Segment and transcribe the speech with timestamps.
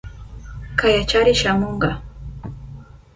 [0.79, 1.89] Kayachari shamunka.